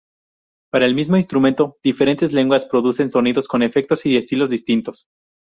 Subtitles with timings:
[0.71, 5.05] Para el mismo instrumento, diferentes lengüetas producen sonidos con efectos y estilos distintos.